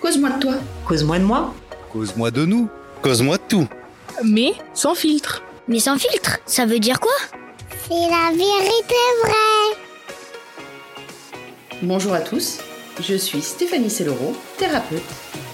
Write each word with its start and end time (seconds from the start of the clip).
Cause-moi 0.00 0.30
de 0.30 0.38
toi. 0.40 0.54
Cause-moi 0.86 1.18
de 1.18 1.24
moi. 1.24 1.54
Cause-moi 1.92 2.30
de 2.30 2.44
nous. 2.44 2.68
Cause-moi 3.02 3.38
de 3.38 3.42
tout. 3.48 3.68
Mais 4.24 4.52
sans 4.74 4.94
filtre. 4.94 5.42
Mais 5.68 5.78
sans 5.78 5.98
filtre, 5.98 6.38
ça 6.46 6.66
veut 6.66 6.78
dire 6.78 7.00
quoi? 7.00 7.14
C'est 7.88 7.94
la 7.94 8.30
vérité 8.30 8.94
vraie. 9.24 9.76
Bonjour 11.82 12.14
à 12.14 12.20
tous, 12.20 12.58
je 13.00 13.14
suis 13.14 13.42
Stéphanie 13.42 13.90
Sellero, 13.90 14.34
thérapeute, 14.58 15.02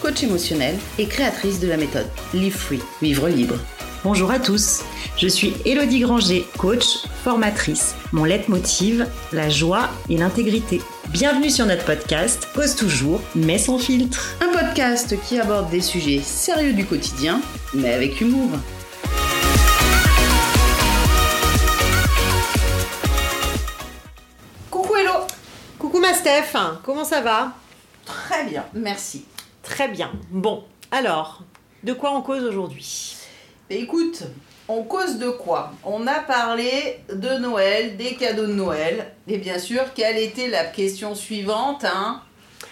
coach 0.00 0.22
émotionnel 0.22 0.76
et 0.98 1.06
créatrice 1.06 1.58
de 1.60 1.68
la 1.68 1.76
méthode 1.76 2.06
Live 2.32 2.56
Free, 2.56 2.80
vivre 3.00 3.28
libre. 3.28 3.56
Bonjour 4.04 4.32
à 4.32 4.40
tous, 4.40 4.82
je 5.16 5.28
suis 5.28 5.54
Elodie 5.64 6.00
Granger, 6.00 6.44
coach, 6.58 7.06
formatrice. 7.22 7.94
Mon 8.10 8.24
leitmotiv, 8.24 9.06
la 9.32 9.48
joie 9.48 9.90
et 10.10 10.16
l'intégrité. 10.16 10.80
Bienvenue 11.10 11.50
sur 11.50 11.66
notre 11.66 11.84
podcast 11.84 12.48
Cause 12.52 12.74
toujours, 12.74 13.20
mais 13.36 13.58
sans 13.58 13.78
filtre. 13.78 14.34
Un 14.40 14.48
podcast 14.48 15.14
qui 15.22 15.38
aborde 15.38 15.70
des 15.70 15.80
sujets 15.80 16.18
sérieux 16.18 16.72
du 16.72 16.84
quotidien, 16.84 17.40
mais 17.74 17.92
avec 17.92 18.20
humour. 18.20 18.50
Coucou 24.68 24.96
Hello 24.96 25.12
Coucou 25.78 26.00
ma 26.00 26.12
Steph, 26.12 26.58
comment 26.82 27.04
ça 27.04 27.20
va? 27.20 27.52
Très 28.04 28.46
bien, 28.46 28.64
merci. 28.74 29.26
Très 29.62 29.86
bien. 29.86 30.10
Bon, 30.32 30.64
alors, 30.90 31.44
de 31.84 31.92
quoi 31.92 32.12
on 32.16 32.20
cause 32.20 32.42
aujourd'hui? 32.42 33.21
Écoute, 33.80 34.22
on 34.68 34.82
cause 34.82 35.18
de 35.18 35.28
quoi? 35.28 35.72
On 35.84 36.06
a 36.06 36.20
parlé 36.20 37.00
de 37.12 37.38
Noël, 37.38 37.96
des 37.96 38.14
cadeaux 38.14 38.46
de 38.46 38.52
Noël, 38.52 39.12
et 39.28 39.38
bien 39.38 39.58
sûr, 39.58 39.82
quelle 39.94 40.18
était 40.18 40.48
la 40.48 40.64
question 40.64 41.14
suivante 41.14 41.84
hein? 41.84 42.22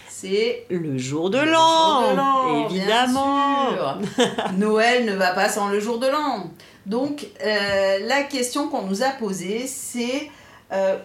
C'est 0.09 0.67
Le 0.69 0.99
jour 0.99 1.31
de 1.31 1.39
l'an, 1.39 2.67
évidemment. 2.69 3.71
bien 3.73 3.99
sûr. 4.03 4.35
Noël 4.59 5.07
ne 5.07 5.15
va 5.15 5.31
pas 5.33 5.49
sans 5.49 5.69
le 5.69 5.81
jour 5.81 5.99
de 5.99 6.09
l'an. 6.09 6.51
Donc, 6.85 7.27
euh, 7.43 7.99
la 8.07 8.23
question 8.25 8.69
qu'on 8.69 8.83
nous 8.83 9.03
a 9.03 9.11
posée, 9.11 9.67
c'est 9.67 10.31
euh, 10.73 10.99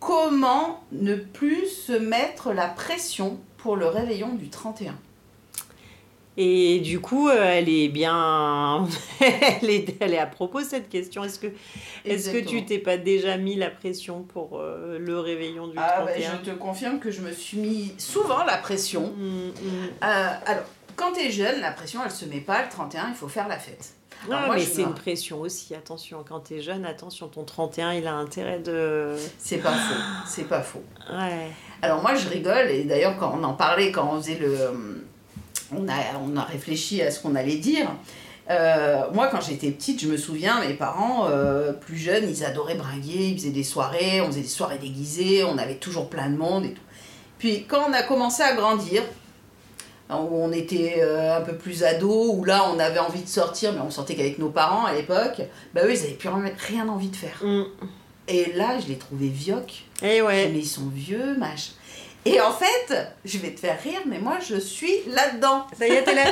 comment 0.00 0.80
ne 0.92 1.14
plus 1.14 1.66
se 1.66 1.92
mettre 1.92 2.52
la 2.52 2.66
pression 2.68 3.38
pour 3.56 3.76
le 3.76 3.86
réveillon 3.86 4.34
du 4.34 4.50
31 4.50 4.94
Et 6.40 6.78
du 6.78 7.00
coup, 7.00 7.28
euh, 7.28 7.42
elle 7.42 7.68
est 7.68 7.88
bien, 7.88 8.86
elle 9.20 9.70
est, 9.70 9.96
elle 10.00 10.14
est 10.14 10.18
à 10.18 10.26
propos 10.26 10.60
cette 10.60 10.88
question. 10.88 11.24
Est-ce 11.24 11.40
que, 11.40 11.48
est-ce 12.04 12.30
que 12.30 12.38
tu 12.38 12.64
t'es 12.64 12.78
pas 12.78 12.96
déjà 12.96 13.36
mis 13.36 13.56
la 13.56 13.70
pression 13.70 14.22
pour 14.22 14.60
euh, 14.60 15.00
le 15.00 15.18
réveillon 15.18 15.66
du 15.66 15.74
Ah, 15.76 16.04
bah, 16.04 16.12
31 16.12 16.30
je 16.30 16.50
te 16.50 16.56
confirme 16.56 17.00
que 17.00 17.10
je 17.10 17.22
me 17.22 17.32
suis 17.32 17.58
mis 17.58 17.92
souvent 17.98 18.44
la 18.44 18.56
pression. 18.56 19.12
Mm, 19.16 19.46
mm. 19.48 19.52
Euh, 20.04 20.28
alors, 20.46 20.62
quand 20.94 21.10
tu 21.10 21.26
es 21.26 21.30
jeune, 21.32 21.60
la 21.60 21.72
pression, 21.72 22.02
elle 22.04 22.12
se 22.12 22.24
met 22.24 22.40
pas 22.40 22.62
le 22.62 22.68
31, 22.68 23.08
il 23.08 23.14
faut 23.16 23.26
faire 23.26 23.48
la 23.48 23.58
fête. 23.58 23.94
Alors, 24.28 24.40
Ah, 24.42 24.46
moi, 24.46 24.54
mais 24.54 24.62
c'est 24.62 24.82
une 24.82 24.94
pression 24.94 25.40
aussi, 25.40 25.74
attention, 25.74 26.24
quand 26.28 26.38
t'es 26.38 26.60
jeune, 26.60 26.86
attention, 26.86 27.26
ton 27.26 27.42
31, 27.42 27.94
il 27.94 28.06
a 28.06 28.14
intérêt 28.14 28.60
de... 28.60 29.16
C'est 29.38 29.58
pas 29.58 29.72
faux, 29.72 30.00
c'est 30.24 30.48
pas 30.48 30.62
faux. 30.62 30.84
Ouais. 31.10 31.48
Alors 31.82 32.00
moi, 32.00 32.14
je 32.14 32.28
rigole, 32.28 32.70
et 32.70 32.84
d'ailleurs, 32.84 33.16
quand 33.18 33.36
on 33.36 33.42
en 33.42 33.54
parlait, 33.54 33.90
quand 33.90 34.08
on 34.12 34.20
faisait 34.20 34.38
le... 34.38 34.56
On 35.76 35.88
a, 35.88 35.94
on 36.24 36.36
a 36.36 36.42
réfléchi 36.42 37.02
à 37.02 37.10
ce 37.10 37.20
qu'on 37.20 37.34
allait 37.34 37.56
dire. 37.56 37.90
Euh, 38.50 39.02
moi, 39.12 39.28
quand 39.28 39.40
j'étais 39.42 39.70
petite, 39.70 40.00
je 40.00 40.08
me 40.08 40.16
souviens, 40.16 40.60
mes 40.66 40.72
parents, 40.74 41.26
euh, 41.28 41.72
plus 41.72 41.98
jeunes, 41.98 42.24
ils 42.28 42.44
adoraient 42.44 42.76
bringuer, 42.76 43.28
ils 43.28 43.38
faisaient 43.38 43.50
des 43.50 43.62
soirées, 43.64 44.22
on 44.22 44.28
faisait 44.28 44.40
des 44.40 44.46
soirées 44.48 44.78
déguisées, 44.78 45.44
on 45.44 45.58
avait 45.58 45.74
toujours 45.74 46.08
plein 46.08 46.30
de 46.30 46.36
monde 46.36 46.64
et 46.64 46.72
tout. 46.72 46.80
Puis 47.38 47.64
quand 47.68 47.82
on 47.88 47.92
a 47.92 48.02
commencé 48.02 48.42
à 48.42 48.54
grandir, 48.54 49.02
où 50.10 50.14
on 50.14 50.50
était 50.52 50.96
euh, 51.00 51.36
un 51.36 51.42
peu 51.42 51.54
plus 51.56 51.84
ado, 51.84 52.32
où 52.32 52.44
là 52.44 52.64
on 52.74 52.78
avait 52.78 52.98
envie 52.98 53.22
de 53.22 53.28
sortir, 53.28 53.74
mais 53.74 53.80
on 53.80 53.90
sortait 53.90 54.14
qu'avec 54.14 54.38
nos 54.38 54.48
parents 54.48 54.86
à 54.86 54.94
l'époque, 54.94 55.42
bah 55.74 55.82
eux 55.84 55.92
ils 55.92 55.98
avaient 56.00 56.14
plus 56.14 56.30
rien- 56.30 56.52
rien 56.66 56.88
envie 56.88 57.10
de 57.10 57.16
faire. 57.16 57.42
Mm. 57.42 57.64
Et 58.28 58.52
là 58.54 58.78
je 58.80 58.86
les 58.88 58.96
trouvais 58.96 59.28
vioques. 59.28 59.84
Et 60.02 60.18
Je 60.18 60.22
ouais. 60.22 60.48
Mais 60.48 60.60
ils 60.60 60.66
sont 60.66 60.88
vieux, 60.88 61.36
machin. 61.36 61.72
Et 62.24 62.40
en 62.40 62.52
fait, 62.52 62.94
je 63.24 63.38
vais 63.38 63.52
te 63.52 63.60
faire 63.60 63.80
rire, 63.82 64.00
mais 64.06 64.18
moi 64.18 64.38
je 64.46 64.56
suis 64.56 64.92
là-dedans. 65.06 65.66
Ça 65.78 65.86
y 65.88 65.92
est, 65.92 66.02
t'es 66.02 66.14
là. 66.14 66.24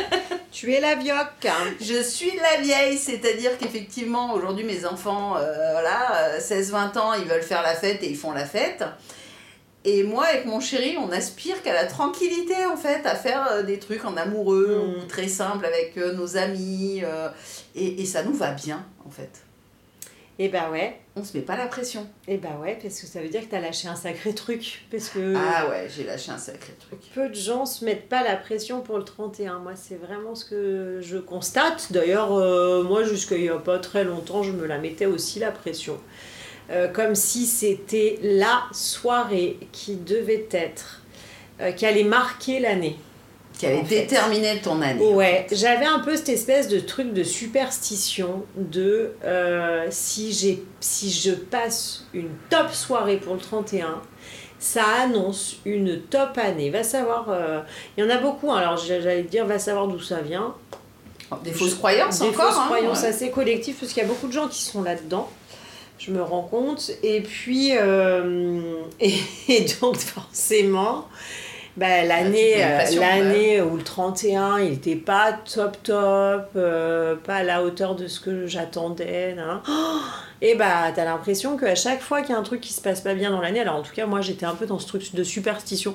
tu 0.53 0.73
es 0.73 0.81
la 0.81 0.95
vioque. 0.95 1.47
Je 1.81 2.03
suis 2.03 2.33
la 2.37 2.61
vieille, 2.61 2.99
c'est-à-dire 2.99 3.57
qu'effectivement, 3.57 4.35
aujourd'hui, 4.35 4.65
mes 4.65 4.85
enfants, 4.85 5.37
euh, 5.39 5.73
voilà, 5.73 6.35
euh, 6.35 6.41
16-20 6.41 6.99
ans, 6.99 7.15
ils 7.15 7.25
veulent 7.25 7.43
faire 7.43 7.63
la 7.63 7.75
fête 7.75 8.03
et 8.03 8.11
ils 8.11 8.17
font 8.17 8.33
la 8.33 8.45
fête. 8.45 8.85
Et 9.89 10.03
moi, 10.03 10.25
avec 10.25 10.47
mon 10.47 10.59
chéri, 10.59 10.97
on 10.99 11.13
aspire 11.13 11.63
qu'à 11.63 11.73
la 11.73 11.87
tranquillité, 11.87 12.67
en 12.67 12.77
fait, 12.77 13.07
à 13.07 13.15
faire 13.15 13.47
euh, 13.53 13.63
des 13.63 13.79
trucs 13.79 14.05
en 14.05 14.17
amoureux 14.17 14.85
ou 14.85 15.07
très 15.07 15.29
simples 15.29 15.65
avec 15.65 15.97
euh, 15.97 16.13
nos 16.13 16.37
amis. 16.37 17.03
euh, 17.05 17.29
et, 17.77 18.03
et 18.03 18.05
ça 18.05 18.25
nous 18.25 18.35
va 18.35 18.51
bien, 18.51 18.85
en 19.07 19.11
fait. 19.11 19.46
Et 20.39 20.49
bah 20.49 20.69
ouais. 20.71 20.99
On 21.17 21.25
se 21.25 21.35
met 21.35 21.43
pas 21.43 21.57
la 21.57 21.67
pression. 21.67 22.07
Et 22.29 22.37
bah 22.37 22.59
ouais, 22.61 22.79
parce 22.83 23.01
que 23.01 23.07
ça 23.07 23.23
veut 23.23 23.29
dire 23.29 23.41
que 23.41 23.47
t'as 23.51 23.61
lâché 23.61 23.89
un 23.89 23.97
sacré 23.97 24.35
truc. 24.35 24.85
Parce 24.91 25.09
que 25.09 25.35
Ah 25.35 25.69
ouais, 25.71 25.89
j'ai 25.89 26.05
lâché 26.05 26.31
un 26.31 26.37
sacré 26.37 26.75
truc. 26.79 26.99
peu 27.15 27.31
de 27.31 27.35
gens 27.35 27.65
se 27.65 27.85
mettent 27.87 28.09
pas 28.09 28.23
la 28.23 28.37
pression 28.37 28.83
pour 28.83 28.99
le 28.99 29.05
31. 29.05 29.61
Moi, 29.61 29.73
c'est 29.77 29.95
vraiment 29.95 30.35
ce 30.35 30.45
que 30.45 31.01
je 31.01 31.17
constate. 31.17 31.91
D'ailleurs, 31.91 32.35
euh, 32.35 32.83
moi, 32.83 33.03
jusqu'à 33.03 33.37
il 33.37 33.45
y 33.45 33.49
a 33.49 33.57
pas 33.57 33.79
très 33.79 34.05
longtemps, 34.05 34.43
je 34.43 34.53
me 34.53 34.67
la 34.67 34.77
mettais 34.77 35.07
aussi 35.07 35.39
la 35.39 35.53
pression. 35.53 35.99
Euh, 36.71 36.89
comme 36.89 37.15
si 37.15 37.47
c'était 37.47 38.19
la 38.23 38.65
soirée 38.73 39.57
qui 39.73 39.97
devait 39.97 40.49
être, 40.51 41.01
euh, 41.61 41.73
qui 41.73 41.87
allait 41.87 42.05
marquer 42.05 42.61
l'année. 42.61 42.97
Qui 43.59 43.67
fait. 43.67 43.83
déterminer 43.83 44.61
ton 44.61 44.83
année. 44.83 45.03
Ouais, 45.03 45.47
j'avais 45.51 45.87
un 45.87 46.01
peu 46.01 46.17
cette 46.17 46.29
espèce 46.29 46.69
de 46.69 46.79
truc 46.79 47.13
de 47.15 47.23
superstition 47.23 48.45
de 48.55 49.15
euh, 49.25 49.87
si, 49.91 50.33
j'ai, 50.33 50.63
si 50.81 51.11
je 51.11 51.33
passe 51.33 52.05
une 52.13 52.29
top 52.51 52.73
soirée 52.73 53.17
pour 53.17 53.35
le 53.35 53.41
31, 53.41 54.03
ça 54.59 54.85
annonce 55.03 55.57
une 55.65 56.01
top 56.03 56.37
année. 56.37 56.69
Va 56.69 56.83
savoir, 56.83 57.31
euh, 57.31 57.61
il 57.97 58.05
y 58.05 58.07
en 58.07 58.11
a 58.11 58.19
beaucoup, 58.19 58.53
hein. 58.53 58.59
alors 58.59 58.77
j'allais 58.77 59.23
te 59.23 59.31
dire, 59.31 59.47
va 59.47 59.59
savoir 59.59 59.89
d'où 59.89 60.01
ça 60.01 60.21
vient. 60.21 60.55
Des 61.43 61.53
fausses 61.53 61.75
croyances 61.75 62.21
Des 62.21 62.29
encore. 62.29 62.47
fausses 62.47 62.59
hein, 62.59 62.67
croyances 62.67 63.03
ouais. 63.03 63.09
assez 63.09 63.31
collectives, 63.31 63.77
parce 63.81 63.93
qu'il 63.93 64.03
y 64.03 64.07
a 64.07 64.09
beaucoup 64.09 64.29
de 64.29 64.33
gens 64.33 64.49
qui 64.49 64.63
sont 64.63 64.83
là-dedans. 64.83 65.29
Je 65.99 66.11
me 66.11 66.23
rends 66.23 66.43
compte. 66.43 66.91
Et 67.03 67.23
puis, 67.23 67.71
euh, 67.75 68.83
et, 69.01 69.15
et 69.49 69.67
donc 69.81 69.97
forcément, 69.97 71.09
bah, 71.77 72.05
l'année, 72.05 72.65
euh, 72.65 72.99
l'année 72.99 73.61
où 73.61 73.77
le 73.77 73.83
31, 73.83 74.61
il 74.61 74.71
n'était 74.71 74.97
pas 74.97 75.33
top 75.33 75.77
top, 75.83 76.49
euh, 76.57 77.17
pas 77.17 77.37
à 77.37 77.43
la 77.43 77.63
hauteur 77.63 77.95
de 77.95 78.07
ce 78.09 78.19
que 78.19 78.47
j'attendais. 78.47 79.37
Oh 79.69 79.73
et 80.41 80.55
bah, 80.55 80.91
t'as 80.95 81.05
l'impression 81.05 81.59
qu'à 81.59 81.75
chaque 81.75 82.01
fois 82.01 82.23
qu'il 82.23 82.31
y 82.31 82.33
a 82.33 82.39
un 82.39 82.43
truc 82.43 82.63
qui 82.63 82.73
se 82.73 82.81
passe 82.81 83.03
pas 83.03 83.15
bien 83.15 83.31
dans 83.31 83.43
l'année, 83.43 83.61
alors 83.61 83.77
en 83.77 83.83
tout 83.83 83.93
cas, 83.95 84.07
moi 84.07 84.23
j'étais 84.23 84.47
un 84.47 84.55
peu 84.55 84.65
dans 84.65 84.79
ce 84.79 84.87
truc 84.87 85.15
de 85.15 85.23
superstition. 85.23 85.95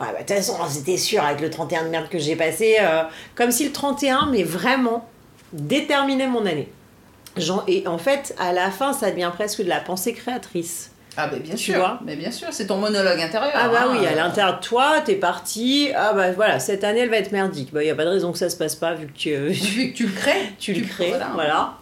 Ouais, 0.00 0.06
bah, 0.06 0.12
de 0.14 0.18
toute 0.18 0.30
façon, 0.30 0.56
c'était 0.68 0.96
sûr 0.96 1.22
avec 1.22 1.40
le 1.40 1.48
31 1.48 1.84
de 1.84 1.88
merde 1.90 2.08
que 2.08 2.18
j'ai 2.18 2.34
passé, 2.34 2.78
euh, 2.80 3.04
comme 3.36 3.52
si 3.52 3.64
le 3.64 3.72
31, 3.72 4.26
mais 4.32 4.42
vraiment, 4.42 5.08
déterminait 5.52 6.26
mon 6.26 6.44
année. 6.44 6.68
Genre, 7.36 7.62
et 7.68 7.86
en 7.86 7.98
fait, 7.98 8.34
à 8.38 8.52
la 8.52 8.72
fin, 8.72 8.92
ça 8.92 9.12
devient 9.12 9.30
presque 9.32 9.62
de 9.62 9.68
la 9.68 9.80
pensée 9.80 10.12
créatrice. 10.12 10.90
Ah 11.16 11.28
bah 11.28 11.36
bien 11.38 11.54
Tu 11.54 11.64
sûr, 11.72 11.76
vois 11.78 12.00
mais 12.04 12.16
bien 12.16 12.30
sûr, 12.32 12.48
c'est 12.50 12.66
ton 12.66 12.76
monologue 12.78 13.20
intérieur. 13.20 13.52
Ah 13.54 13.68
bah 13.68 13.84
hein. 13.86 13.96
oui, 13.98 14.04
à 14.06 14.14
l'intérieur 14.14 14.58
de 14.58 14.64
toi, 14.64 15.00
t'es 15.04 15.14
parti, 15.14 15.90
ah 15.94 16.12
bah 16.12 16.32
voilà, 16.32 16.58
cette 16.58 16.82
année, 16.84 17.00
elle 17.00 17.10
va 17.10 17.18
être 17.18 17.30
merdique. 17.32 17.72
Bah, 17.72 17.84
y 17.84 17.90
a 17.90 17.94
pas 17.94 18.04
de 18.04 18.10
raison 18.10 18.32
que 18.32 18.38
ça 18.38 18.50
se 18.50 18.56
passe 18.56 18.74
pas, 18.74 18.94
vu 18.94 19.06
que 19.06 19.12
tu, 19.12 19.34
Vu 19.36 19.92
que 19.92 19.96
tu 19.96 20.06
le 20.06 20.12
crées, 20.12 20.52
tu 20.58 20.72
le 20.74 20.84
crées, 20.86 21.10
voilà. 21.10 21.30
voilà. 21.34 21.74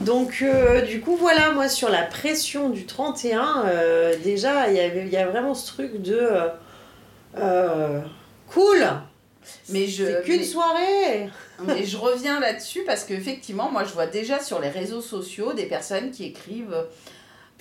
Donc, 0.00 0.38
euh, 0.42 0.80
du 0.82 1.00
coup, 1.00 1.16
voilà, 1.16 1.52
moi, 1.52 1.68
sur 1.68 1.88
la 1.88 2.02
pression 2.02 2.68
du 2.70 2.84
31, 2.86 3.64
euh, 3.66 4.14
déjà, 4.24 4.68
il 4.68 4.76
y 4.76 4.80
avait- 4.80 5.04
il 5.06 5.12
y 5.12 5.16
a 5.16 5.26
vraiment 5.26 5.54
ce 5.54 5.66
truc 5.72 6.02
de... 6.02 6.14
euh, 6.20 6.48
euh, 7.38 8.00
cool 8.52 8.84
Mais 9.70 9.86
je, 9.86 10.04
C'est 10.04 10.22
qu'une 10.24 10.38
mais- 10.38 10.44
soirée 10.44 11.28
mais 11.64 11.84
je 11.84 11.96
reviens 12.08 12.40
là-dessus 12.40 12.82
parce 12.86 13.04
qu'effectivement, 13.04 13.70
moi 13.70 13.84
je 13.84 13.92
vois 13.92 14.06
déjà 14.06 14.40
sur 14.40 14.60
les 14.60 14.68
réseaux 14.68 15.00
sociaux 15.00 15.52
des 15.52 15.66
personnes 15.66 16.10
qui 16.10 16.24
écrivent 16.24 16.74
euh, 16.74 16.82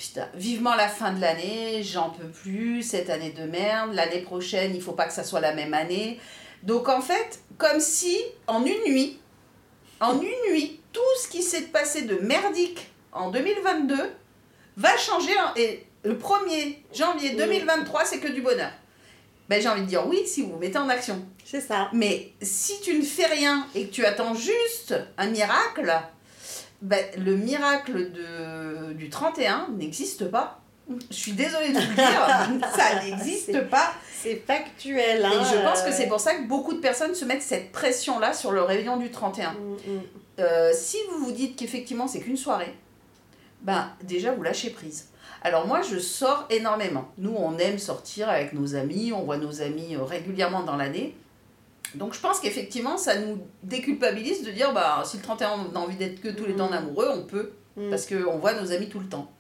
Putain, 0.01 0.27
vivement 0.33 0.73
la 0.73 0.87
fin 0.87 1.13
de 1.13 1.21
l'année, 1.21 1.83
j'en 1.83 2.09
peux 2.09 2.27
plus, 2.27 2.81
cette 2.81 3.11
année 3.11 3.29
de 3.29 3.43
merde, 3.43 3.93
l'année 3.93 4.21
prochaine, 4.21 4.75
il 4.75 4.81
faut 4.81 4.93
pas 4.93 5.05
que 5.05 5.13
ça 5.13 5.23
soit 5.23 5.41
la 5.41 5.53
même 5.53 5.75
année. 5.75 6.19
Donc 6.63 6.89
en 6.89 7.01
fait, 7.01 7.39
comme 7.59 7.79
si 7.79 8.17
en 8.47 8.65
une 8.65 8.83
nuit, 8.83 9.19
en 9.99 10.19
une 10.19 10.51
nuit, 10.51 10.79
tout 10.91 11.01
ce 11.21 11.27
qui 11.27 11.43
s'est 11.43 11.67
passé 11.67 12.01
de 12.01 12.15
merdique 12.15 12.89
en 13.11 13.29
2022 13.29 13.95
va 14.77 14.97
changer 14.97 15.35
et 15.55 15.85
le 16.03 16.15
1er 16.15 16.77
janvier 16.91 17.35
2023, 17.35 18.03
c'est 18.05 18.19
que 18.19 18.29
du 18.29 18.41
bonheur. 18.41 18.71
Ben, 19.49 19.61
j'ai 19.61 19.69
envie 19.69 19.81
de 19.81 19.85
dire 19.85 20.07
oui 20.07 20.23
si 20.25 20.41
vous 20.41 20.53
vous 20.53 20.57
mettez 20.57 20.79
en 20.79 20.89
action. 20.89 21.23
C'est 21.45 21.61
ça. 21.61 21.91
Mais 21.93 22.33
si 22.41 22.81
tu 22.81 22.95
ne 22.95 23.03
fais 23.03 23.27
rien 23.27 23.67
et 23.75 23.85
que 23.85 23.91
tu 23.91 24.03
attends 24.03 24.33
juste 24.33 24.95
un 25.19 25.27
miracle, 25.27 25.93
ben, 26.81 27.05
le 27.17 27.35
miracle 27.35 28.11
de, 28.11 28.93
du 28.93 29.09
31 29.09 29.69
n'existe 29.77 30.29
pas. 30.29 30.59
Je 31.09 31.15
suis 31.15 31.33
désolée 31.33 31.69
de 31.69 31.79
vous 31.79 31.89
le 31.89 31.95
dire, 31.95 32.67
ça 32.75 33.03
n'existe 33.03 33.69
pas. 33.69 33.93
C'est 34.21 34.43
factuel. 34.45 35.21
Et 35.21 35.23
Hein, 35.25 35.43
je 35.43 35.57
pense 35.63 35.81
que 35.83 35.89
euh, 35.89 35.93
c'est 35.95 36.07
pour 36.07 36.19
ça 36.19 36.35
que 36.35 36.47
beaucoup 36.47 36.73
de 36.73 36.79
personnes 36.79 37.15
se 37.15 37.23
mettent 37.23 37.43
cette 37.43 37.71
pression-là 37.71 38.33
sur 38.33 38.51
le 38.51 38.61
réveillon 38.61 38.97
du 38.97 39.11
31. 39.11 39.53
mm, 39.53 39.55
mm. 39.55 40.01
Euh, 40.39 40.71
si 40.73 40.97
vous 41.11 41.25
vous 41.25 41.31
dites 41.31 41.55
qu'effectivement 41.57 42.07
c'est 42.07 42.19
qu'une 42.19 42.37
soirée, 42.37 42.73
ben 43.61 43.91
déjà 44.03 44.31
vous 44.31 44.41
lâchez 44.41 44.71
prise. 44.71 45.09
Alors 45.43 45.67
moi 45.67 45.81
je 45.81 45.99
sors 45.99 46.45
énormément. 46.49 47.09
Nous 47.17 47.33
on 47.35 47.57
aime 47.57 47.77
sortir 47.77 48.29
avec 48.29 48.53
nos 48.53 48.75
amis, 48.75 49.13
on 49.13 49.23
voit 49.23 49.37
nos 49.37 49.61
amis 49.61 49.95
euh, 49.95 50.03
régulièrement 50.03 50.63
dans 50.63 50.77
l'année. 50.77 51.15
Donc 51.95 52.13
je 52.13 52.19
pense 52.19 52.39
qu'effectivement 52.39 52.97
ça 52.97 53.17
nous 53.19 53.39
déculpabilise 53.63 54.43
de 54.43 54.51
dire 54.51 54.73
bah 54.73 55.03
si 55.05 55.17
le 55.17 55.23
31 55.23 55.67
on 55.71 55.75
a 55.75 55.79
envie 55.79 55.95
d'être 55.97 56.21
que 56.21 56.29
tous 56.29 56.45
les 56.45 56.55
temps 56.55 56.67
en 56.67 56.71
amoureux, 56.71 57.09
on 57.13 57.23
peut 57.23 57.51
Mm. 57.77 57.89
parce 57.89 58.05
qu'on 58.05 58.37
voit 58.37 58.53
nos 58.53 58.71
amis 58.73 58.89
tout 58.89 58.99
le 58.99 59.07
temps. 59.07 59.31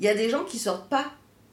Il 0.00 0.06
y 0.06 0.08
a 0.08 0.14
des 0.14 0.28
gens 0.30 0.42
qui 0.44 0.58
sortent 0.58 0.88
pas 0.88 1.04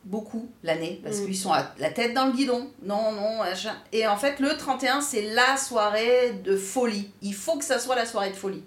beaucoup 0.06 0.50
l'année 0.64 1.00
parce 1.04 1.18
Mm. 1.20 1.26
qu'ils 1.26 1.38
sont 1.38 1.52
à 1.54 1.72
la 1.78 1.92
tête 1.92 2.14
dans 2.16 2.26
le 2.26 2.32
guidon. 2.32 2.70
Non, 2.82 3.12
non, 3.12 3.38
machin. 3.38 3.76
Et 3.92 4.08
en 4.08 4.18
fait, 4.18 4.40
le 4.40 4.58
31, 4.58 5.02
c'est 5.02 5.22
la 5.34 5.56
soirée 5.58 6.34
de 6.44 6.56
folie. 6.58 7.12
Il 7.22 7.36
faut 7.36 7.58
que 7.58 7.64
ça 7.66 7.78
soit 7.78 7.96
la 7.96 8.06
soirée 8.08 8.32
de 8.32 8.36
folie. 8.36 8.64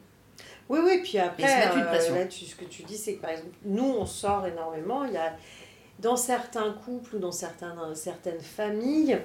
Oui, 0.69 0.79
oui, 0.85 1.01
puis 1.03 1.19
après, 1.19 1.43
euh, 1.73 2.15
là, 2.15 2.27
tu- 2.27 2.45
ce 2.45 2.55
que 2.55 2.65
tu 2.65 2.85
dis, 2.85 2.97
c'est 2.97 3.15
que 3.15 3.23
par 3.23 3.31
exemple, 3.31 3.49
nous, 3.65 3.83
on 3.99 4.07
sort 4.07 4.47
énormément. 4.47 5.05
Il 5.05 5.15
y 5.15 5.17
a, 5.17 5.35
dans 5.99 6.17
certains 6.17 6.73
couples 6.85 7.17
ou 7.17 7.19
dans 7.19 7.33
certains, 7.33 7.75
dans 7.75 7.93
certaines 7.97 8.41
familles, 8.41 9.19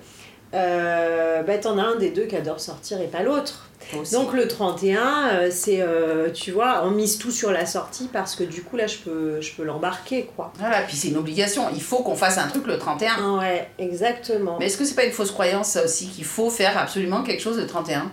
euh, 0.53 1.43
bah, 1.43 1.57
t'en 1.57 1.77
as 1.77 1.83
un 1.83 1.95
des 1.95 2.11
deux 2.11 2.25
qui 2.25 2.35
adore 2.35 2.59
sortir 2.59 3.01
et 3.01 3.07
pas 3.07 3.23
l'autre. 3.23 3.69
Donc 4.11 4.33
le 4.33 4.47
31, 4.47 4.99
euh, 4.99 5.49
c'est, 5.51 5.81
euh, 5.81 6.31
tu 6.31 6.51
vois, 6.51 6.83
on 6.85 6.91
mise 6.91 7.17
tout 7.17 7.31
sur 7.31 7.51
la 7.51 7.65
sortie 7.65 8.09
parce 8.11 8.35
que 8.35 8.43
du 8.43 8.63
coup, 8.63 8.77
là, 8.77 8.87
je 8.87 8.97
peux, 8.97 9.41
je 9.41 9.53
peux 9.53 9.63
l'embarquer, 9.63 10.29
quoi. 10.35 10.51
Voilà, 10.57 10.81
puis 10.81 10.95
c'est 10.95 11.09
une 11.09 11.17
obligation. 11.17 11.67
Il 11.73 11.81
faut 11.81 11.97
qu'on 11.97 12.15
fasse 12.15 12.37
un 12.37 12.47
truc 12.47 12.65
le 12.67 12.77
31. 12.77 13.37
Ouais, 13.37 13.67
exactement. 13.77 14.57
Mais 14.59 14.67
est-ce 14.67 14.77
que 14.77 14.85
c'est 14.85 14.95
pas 14.95 15.05
une 15.05 15.11
fausse 15.11 15.31
croyance 15.31 15.69
ça 15.69 15.83
aussi 15.83 16.07
qu'il 16.07 16.25
faut 16.25 16.49
faire 16.49 16.77
absolument 16.77 17.21
quelque 17.23 17.41
chose 17.41 17.57
le 17.57 17.67
31 17.67 18.11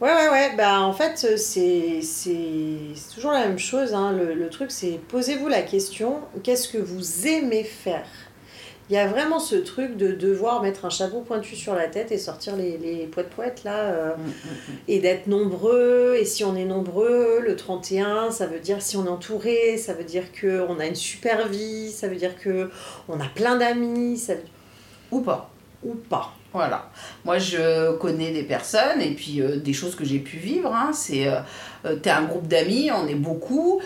Ouais, 0.00 0.12
ouais, 0.12 0.28
ouais. 0.28 0.52
Bah, 0.56 0.80
en 0.80 0.92
fait, 0.92 1.16
c'est, 1.16 1.36
c'est, 1.36 2.00
c'est 2.94 3.14
toujours 3.14 3.32
la 3.32 3.46
même 3.46 3.58
chose. 3.58 3.92
Hein. 3.94 4.12
Le, 4.12 4.34
le 4.34 4.48
truc, 4.50 4.70
c'est 4.70 5.00
posez-vous 5.08 5.48
la 5.48 5.62
question 5.62 6.20
qu'est-ce 6.42 6.68
que 6.68 6.78
vous 6.78 7.26
aimez 7.26 7.64
faire? 7.64 8.06
Il 8.88 8.94
y 8.94 8.98
a 8.98 9.08
vraiment 9.08 9.40
ce 9.40 9.56
truc 9.56 9.96
de 9.96 10.12
devoir 10.12 10.62
mettre 10.62 10.84
un 10.84 10.90
chapeau 10.90 11.20
pointu 11.20 11.56
sur 11.56 11.74
la 11.74 11.88
tête 11.88 12.12
et 12.12 12.18
sortir 12.18 12.54
les, 12.54 12.78
les 12.78 13.06
poètes-poètes 13.06 13.64
là. 13.64 13.76
euh, 13.86 14.14
et 14.86 15.00
d'être 15.00 15.26
nombreux. 15.26 16.14
Et 16.18 16.24
si 16.24 16.44
on 16.44 16.54
est 16.54 16.64
nombreux, 16.64 17.40
le 17.44 17.56
31, 17.56 18.30
ça 18.30 18.46
veut 18.46 18.60
dire 18.60 18.80
si 18.80 18.96
on 18.96 19.04
est 19.06 19.08
entouré, 19.08 19.76
ça 19.76 19.92
veut 19.92 20.04
dire 20.04 20.24
qu'on 20.40 20.78
a 20.78 20.86
une 20.86 20.94
super 20.94 21.48
vie, 21.48 21.90
ça 21.90 22.06
veut 22.06 22.14
dire 22.16 22.36
que 22.38 22.70
on 23.08 23.18
a 23.18 23.26
plein 23.26 23.56
d'amis, 23.56 24.16
ça 24.18 24.34
veut- 24.34 24.40
Ou 25.10 25.20
pas 25.20 25.50
ou 25.84 25.94
pas. 25.94 26.32
Voilà. 26.56 26.88
Moi, 27.26 27.38
je 27.38 27.96
connais 27.98 28.30
des 28.30 28.42
personnes 28.42 29.02
et 29.02 29.10
puis 29.10 29.42
euh, 29.42 29.56
des 29.56 29.74
choses 29.74 29.94
que 29.94 30.06
j'ai 30.06 30.20
pu 30.20 30.38
vivre. 30.38 30.74
Hein, 30.74 30.90
c'est, 30.94 31.28
euh, 31.28 31.40
euh, 31.84 31.96
t'es 31.96 32.08
un 32.08 32.22
groupe 32.22 32.48
d'amis, 32.48 32.90
on 32.90 33.06
est 33.06 33.14
beaucoup. 33.14 33.82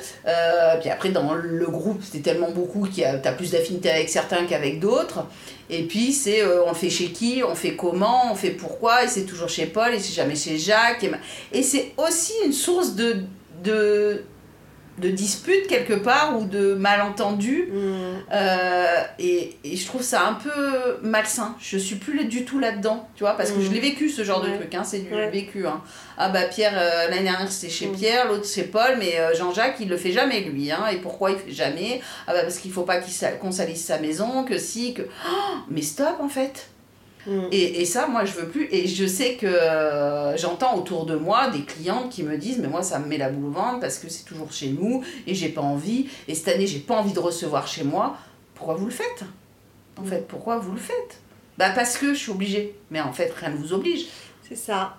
puis 0.81 0.88
après, 0.88 1.08
dans 1.08 1.34
le 1.34 1.67
groupe, 1.67 2.00
c'est 2.00 2.22
tellement 2.22 2.52
beaucoup 2.52 2.87
a, 3.02 3.14
t'as 3.14 3.32
plus 3.32 3.50
d'affinité 3.50 3.90
avec 3.90 4.08
certains 4.08 4.46
qu'avec 4.46 4.78
d'autres. 4.78 5.26
Et 5.69 5.82
puis, 5.82 6.12
c'est 6.12 6.44
on 6.46 6.72
fait 6.72 6.90
chez 6.90 7.08
qui, 7.08 7.43
on 7.44 7.56
fait 7.56 7.75
comment, 7.75 8.31
on 8.31 8.37
fait 8.37 8.50
pourquoi. 8.50 9.02
Et 9.02 9.08
c'est 9.08 9.25
toujours 9.25 9.49
chez 9.49 9.66
Paul 9.66 9.93
et 9.93 9.99
c'est 9.99 10.14
jamais 10.14 10.37
chez 10.37 10.56
Jacques. 10.56 11.05
Et, 11.52 11.64
c'est 11.64 11.93
aussi 11.96 12.34
une 12.46 12.52
source 12.52 12.94
de, 12.94 14.23
de 15.00 15.08
dispute 15.11 15.67
quelque 15.67 15.94
part 15.94 16.38
ou 16.38 16.44
de 16.44 16.75
malentendus. 16.75 17.70
Euh, 18.32 19.02
et, 19.19 19.56
et 19.64 19.76
je 19.76 19.87
trouve 19.87 20.02
ça 20.02 20.26
un 20.26 20.35
peu 20.35 20.50
malsain. 21.02 21.56
Je 21.61 21.79
suis 21.79 21.97
plus 21.97 22.25
du 22.26 22.44
tout 22.44 22.58
là-dedans, 22.58 23.08
tu 23.17 23.25
vois, 23.25 23.32
parce 23.37 23.50
que 23.50 23.61
je 23.61 23.70
l'ai 23.70 23.81
vécu 23.81 24.08
ce 24.08 24.23
genre 24.25 24.43
Ouais. 24.43 24.50
de 24.52 24.56
truc, 24.56 24.75
hein, 24.75 24.85
c'est 24.85 25.00
du 25.00 25.12
Ouais. 25.14 25.31
vécu. 25.31 25.67
Hein. 25.67 25.81
Ah 26.19 26.29
bah 26.29 26.43
Pierre, 26.44 26.75
euh, 26.76 27.08
l'année 27.08 27.23
dernière 27.25 27.50
c'était 27.50 27.73
chez 27.73 27.87
Mhm. 27.87 27.97
Pierre, 27.97 28.29
l'autre 28.29 28.44
c'est 28.44 28.64
Paul, 28.64 28.97
mais 28.99 29.19
euh, 29.19 29.35
Jean-Jacques 29.35 29.76
il 29.81 29.88
le 29.88 29.97
fait 29.97 30.12
jamais 30.12 30.41
lui. 30.41 30.70
Hein. 30.70 30.85
Et 30.93 30.97
pourquoi 30.97 31.31
il 31.31 31.38
fait 31.38 31.50
jamais? 31.52 32.00
Ah 32.26 32.32
bah 32.35 32.43
parce 32.43 32.58
qu'il 32.58 32.70
faut 32.73 32.82
pas 32.82 32.99
qu'on 33.41 33.52
salisse 33.52 33.85
sa 33.85 33.99
maison, 33.99 34.44
que 34.44 34.58
si, 34.58 34.94
que. 34.94 35.02
Oh, 35.02 35.56
mais 35.70 35.82
stop 35.82 36.17
en 36.20 36.29
fait 36.29 36.69
Mm. 37.26 37.40
et, 37.52 37.82
et 37.82 37.84
ça, 37.84 38.06
moi, 38.06 38.25
je 38.25 38.32
veux 38.32 38.49
plus. 38.49 38.69
Et 38.70 38.87
je 38.87 39.06
sais 39.06 39.34
que 39.34 39.46
euh, 39.46 40.37
j'entends 40.37 40.76
autour 40.76 41.06
de 41.06 41.17
moi 41.17 41.49
des 41.49 41.62
clientes 41.62 42.11
qui 42.11 42.22
me 42.22 42.37
disent 42.37 42.58
Mais 42.58 42.69
moi, 42.69 42.82
ça 42.82 42.99
me 42.99 43.06
met 43.06 43.19
la 43.19 43.31
boule 43.31 43.46
au 43.46 43.52
ventre 43.52 43.81
parce 43.81 43.99
que 43.99 44.08
c'est 44.08 44.25
toujours 44.25 44.52
chez 44.52 44.69
nous 44.69 45.02
et 45.26 45.34
j'ai 45.34 45.50
pas 45.50 45.61
envie. 45.61 46.08
Et 46.28 46.34
cette 46.34 46.49
année, 46.49 46.67
j'ai 46.67 46.78
pas 46.78 46.96
envie 46.96 47.12
de 47.12 47.20
recevoir 47.20 47.67
chez 47.67 47.84
moi. 47.84 48.17
Pourquoi 48.55 48.75
vous 48.75 48.87
le 48.87 48.93
faites? 48.93 49.25
En 49.99 50.05
fait, 50.05 50.26
pourquoi 50.26 50.58
vous 50.58 50.72
le 50.72 50.78
faites? 50.78 51.20
Bah, 51.58 51.70
parce 51.70 51.99
que 51.99 52.14
je 52.14 52.19
suis 52.19 52.31
obligée. 52.31 52.75
Mais 52.90 53.00
en 53.00 53.12
fait, 53.12 53.32
rien 53.37 53.50
ne 53.50 53.56
vous 53.56 53.73
oblige. 53.73 54.06
C'est 54.49 54.56
ça. 54.56 54.96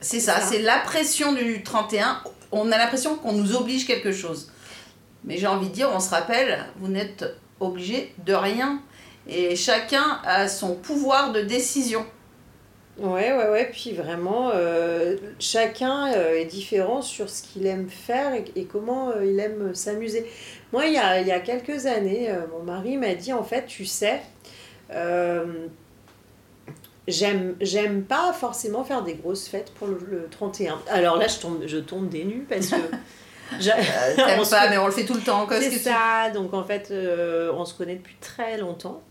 C'est 0.00 0.20
ça, 0.20 0.40
ça. 0.40 0.46
c'est 0.46 0.62
la 0.62 0.78
pression 0.78 1.32
du 1.32 1.62
31. 1.62 2.22
On 2.52 2.72
a 2.72 2.78
l'impression 2.78 3.16
qu'on 3.16 3.32
nous 3.32 3.54
oblige 3.54 3.86
quelque 3.86 4.12
chose. 4.12 4.50
Mais 5.24 5.36
j'ai 5.36 5.46
envie 5.46 5.68
de 5.68 5.74
dire, 5.74 5.90
on 5.92 6.00
se 6.00 6.10
rappelle, 6.10 6.64
vous 6.78 6.88
n'êtes 6.88 7.24
obligé 7.60 8.14
de 8.24 8.32
rien. 8.32 8.80
Et 9.30 9.54
chacun 9.54 10.20
a 10.24 10.48
son 10.48 10.74
pouvoir 10.74 11.32
de 11.32 11.40
décision. 11.40 12.04
Ouais, 12.98 13.32
ouais, 13.32 13.48
ouais. 13.48 13.70
Puis 13.72 13.92
vraiment, 13.92 14.50
euh, 14.52 15.16
chacun 15.38 16.12
euh, 16.12 16.34
est 16.34 16.46
différent 16.46 17.00
sur 17.00 17.30
ce 17.30 17.42
qu'il 17.42 17.66
aime 17.66 17.88
faire 17.88 18.34
et, 18.34 18.44
et 18.56 18.64
comment 18.64 19.10
euh, 19.10 19.24
il 19.24 19.38
aime 19.38 19.74
s'amuser. 19.74 20.26
Moi, 20.72 20.86
il 20.86 20.94
y 20.94 20.98
a, 20.98 21.20
il 21.20 21.28
y 21.28 21.32
a 21.32 21.38
quelques 21.38 21.86
années, 21.86 22.28
mon 22.52 22.64
mari 22.64 22.96
m'a 22.96 23.14
dit, 23.14 23.32
en 23.32 23.44
fait, 23.44 23.66
tu 23.66 23.86
sais, 23.86 24.20
j'aime, 27.08 27.56
j'aime 27.60 28.02
pas 28.02 28.32
forcément 28.32 28.84
faire 28.84 29.02
des 29.02 29.14
grosses 29.14 29.48
fêtes 29.48 29.72
pour 29.78 29.86
le, 29.86 29.98
le 30.10 30.28
31. 30.28 30.78
Alors 30.90 31.16
là, 31.16 31.28
je 31.28 31.38
tombe, 31.38 31.62
je 31.66 31.78
tombe 31.78 32.08
des 32.08 32.24
nues 32.24 32.46
parce 32.48 32.68
que... 32.68 32.76
Euh, 33.52 34.14
T'aimes 34.16 34.48
pas, 34.48 34.68
mais 34.70 34.78
on 34.78 34.86
le 34.86 34.92
fait 34.92 35.04
tout 35.04 35.14
le 35.14 35.20
temps. 35.20 35.46
C'est 35.50 35.70
tu- 35.70 35.78
ça, 35.78 36.30
donc 36.32 36.52
en 36.54 36.64
fait, 36.64 36.88
euh, 36.90 37.50
on 37.54 37.64
se 37.64 37.74
connaît 37.74 37.96
depuis 37.96 38.16
très 38.20 38.56
longtemps. 38.58 39.02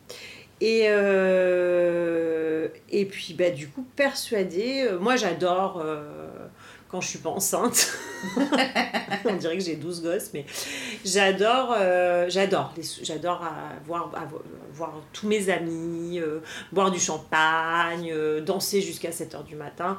Et, 0.62 0.86
euh, 0.90 2.68
et 2.90 3.06
puis, 3.06 3.34
bah, 3.34 3.50
du 3.50 3.68
coup, 3.70 3.86
persuadée, 3.96 4.86
euh, 4.90 5.00
moi 5.00 5.16
j'adore 5.16 5.84
quand 6.90 7.02
je 7.02 7.08
suis 7.08 7.20
pas 7.20 7.30
enceinte. 7.30 7.94
on 9.26 9.34
dirait 9.36 9.58
que 9.58 9.64
j'ai 9.64 9.76
12 9.76 10.02
gosses, 10.02 10.32
mais 10.34 10.46
j'adore 11.06 11.76
euh, 11.78 12.26
j'adore 12.30 12.74
j'adore 13.04 13.44
voir, 13.86 14.12
voir 14.74 14.94
tous 15.14 15.28
mes 15.28 15.50
amis, 15.50 16.20
euh, 16.20 16.40
boire 16.72 16.90
du 16.92 17.00
champagne, 17.00 18.12
euh, 18.12 18.42
danser 18.42 18.82
jusqu'à 18.82 19.12
7h 19.12 19.44
du 19.46 19.56
matin. 19.56 19.98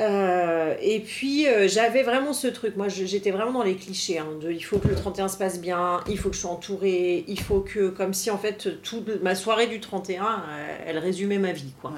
Euh, 0.00 0.74
et 0.82 1.00
puis 1.00 1.48
euh, 1.48 1.68
j'avais 1.68 2.02
vraiment 2.02 2.34
ce 2.34 2.48
truc, 2.48 2.76
moi 2.76 2.88
j'étais 2.88 3.30
vraiment 3.30 3.52
dans 3.52 3.62
les 3.62 3.76
clichés, 3.76 4.18
hein, 4.18 4.28
de 4.42 4.50
il 4.50 4.62
faut 4.62 4.78
que 4.78 4.88
le 4.88 4.94
31 4.94 5.28
se 5.28 5.38
passe 5.38 5.58
bien, 5.58 6.00
il 6.06 6.18
faut 6.18 6.28
que 6.28 6.34
je 6.34 6.42
sois 6.42 6.50
entourée, 6.50 7.24
il 7.28 7.40
faut 7.40 7.60
que, 7.60 7.88
comme 7.88 8.12
si 8.12 8.30
en 8.30 8.36
fait 8.36 8.82
toute 8.82 9.22
ma 9.22 9.34
soirée 9.34 9.68
du 9.68 9.80
31, 9.80 10.22
euh, 10.22 10.78
elle 10.86 10.98
résumait 10.98 11.38
ma 11.38 11.52
vie 11.52 11.72
quoi. 11.80 11.94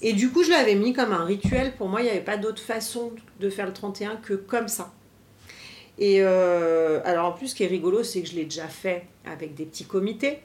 Et 0.00 0.14
du 0.14 0.30
coup 0.30 0.42
je 0.42 0.50
l'avais 0.50 0.74
mis 0.74 0.94
comme 0.94 1.12
un 1.12 1.24
rituel, 1.24 1.74
pour 1.76 1.88
moi 1.88 2.00
il 2.00 2.04
n'y 2.04 2.10
avait 2.10 2.20
pas 2.20 2.38
d'autre 2.38 2.62
façon 2.62 3.12
de 3.40 3.50
faire 3.50 3.66
le 3.66 3.74
31 3.74 4.16
que 4.16 4.32
comme 4.32 4.68
ça. 4.68 4.90
Et 5.98 6.22
euh, 6.22 7.00
alors 7.04 7.26
en 7.26 7.32
plus 7.32 7.48
ce 7.48 7.54
qui 7.54 7.64
est 7.64 7.68
rigolo 7.68 8.02
c'est 8.04 8.22
que 8.22 8.28
je 8.28 8.36
l'ai 8.36 8.44
déjà 8.44 8.68
fait 8.68 9.04
avec 9.26 9.54
des 9.54 9.66
petits 9.66 9.84
comités 9.84 10.38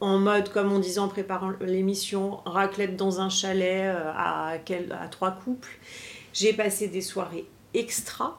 en 0.00 0.18
mode, 0.18 0.50
comme 0.50 0.72
on 0.72 0.78
disait 0.78 1.00
en 1.00 1.08
préparant 1.08 1.52
l'émission, 1.60 2.38
raclette 2.44 2.96
dans 2.96 3.20
un 3.20 3.28
chalet 3.28 3.84
euh, 3.84 4.12
à, 4.14 4.58
trois 5.10 5.32
couples. 5.32 5.78
J'ai 6.32 6.52
passé 6.52 6.88
des 6.88 7.00
soirées 7.00 7.46
extra. 7.74 8.38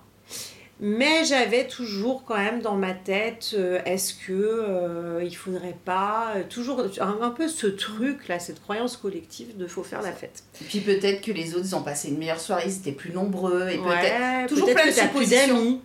Mais 0.82 1.26
j'avais 1.26 1.68
toujours 1.68 2.24
quand 2.24 2.38
même 2.38 2.62
dans 2.62 2.78
ma 2.78 2.94
tête, 2.94 3.54
euh, 3.54 3.82
est-ce 3.84 4.14
que 4.14 4.32
euh, 4.32 5.22
il 5.22 5.36
faudrait 5.36 5.76
pas 5.84 6.36
euh, 6.38 6.44
toujours 6.50 6.82
un, 7.02 7.18
un 7.22 7.32
peu 7.32 7.50
ce 7.50 7.68
truc 7.68 8.30
là, 8.30 8.40
cette 8.40 8.62
croyance 8.62 8.96
collective 8.96 9.58
de 9.58 9.68
faut 9.68 9.84
faire 9.84 10.02
la 10.02 10.14
fête. 10.14 10.44
Et 10.62 10.64
puis 10.64 10.80
peut-être 10.80 11.20
que 11.20 11.34
les 11.34 11.54
autres 11.54 11.66
ils 11.66 11.76
ont 11.76 11.84
passé 11.84 12.08
une 12.08 12.18
meilleure 12.18 12.40
soirée, 12.40 12.64
ils 12.68 12.78
étaient 12.78 12.94
plus 12.94 13.12
nombreux. 13.12 13.68
Et 13.70 13.78
peut-être. 13.78 14.20
Ouais, 14.20 14.48
toujours 14.48 14.68
peut-être 14.68 14.82
plein 14.82 14.88
de 14.88 14.96
suppositions. 14.96 15.82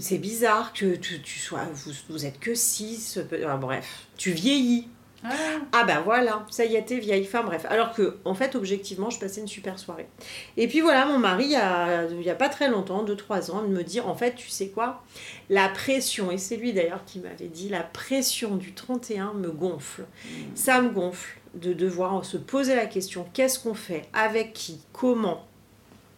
C'est 0.00 0.18
bizarre 0.18 0.72
que 0.72 0.94
tu, 0.96 1.20
tu 1.20 1.38
sois, 1.38 1.66
vous, 1.72 1.92
vous 2.08 2.24
êtes 2.26 2.40
que 2.40 2.54
six. 2.54 3.18
peut- 3.28 3.40
ah, 3.46 3.56
bref, 3.56 4.06
tu 4.16 4.30
vieillis. 4.30 4.88
Ah. 5.26 5.30
Ah 5.72 5.84
ben 5.84 6.00
voilà, 6.02 6.44
ça 6.50 6.66
y 6.66 6.74
est, 6.76 6.82
t'es 6.84 6.98
vieille. 6.98 7.24
Enfin 7.26 7.42
bref, 7.42 7.64
alors 7.70 7.94
que 7.94 8.18
en 8.26 8.34
fait, 8.34 8.54
objectivement, 8.56 9.08
je 9.08 9.18
passais 9.18 9.40
une 9.40 9.48
super 9.48 9.78
soirée. 9.78 10.06
Et 10.58 10.68
puis 10.68 10.80
voilà, 10.82 11.06
mon 11.06 11.18
mari, 11.18 11.44
il 11.44 11.50
y 11.52 11.56
a, 11.56 12.04
il 12.10 12.22
y 12.22 12.28
a 12.28 12.34
pas 12.34 12.50
très 12.50 12.68
longtemps, 12.68 13.04
2-3 13.04 13.50
ans, 13.50 13.62
me 13.62 13.82
dit, 13.82 14.00
en 14.00 14.14
fait, 14.14 14.34
tu 14.34 14.48
sais 14.50 14.68
quoi? 14.68 15.02
La 15.48 15.68
pression, 15.70 16.30
et 16.30 16.36
c'est 16.36 16.56
lui 16.56 16.74
d'ailleurs 16.74 17.04
qui 17.06 17.20
m'avait 17.20 17.48
dit, 17.48 17.70
la 17.70 17.82
pression 17.82 18.56
du 18.56 18.74
31 18.74 19.32
me 19.32 19.50
gonfle. 19.50 20.04
Ça 20.54 20.82
me 20.82 20.90
gonfle 20.90 21.38
de 21.54 21.72
devoir 21.72 22.22
se 22.24 22.36
poser 22.36 22.74
la 22.74 22.84
question, 22.86 23.26
qu'est-ce 23.32 23.58
qu'on 23.60 23.74
fait? 23.74 24.02
Avec 24.12 24.52
qui? 24.52 24.80
Comment? 24.92 25.46